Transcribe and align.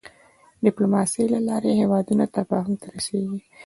د 0.03 0.03
د 0.03 0.59
ډيپلوماسی 0.65 1.23
له 1.33 1.39
لارې 1.47 1.71
هېوادونه 1.81 2.23
تفاهم 2.35 2.73
ته 2.81 2.85
رسېږي. 2.95 3.39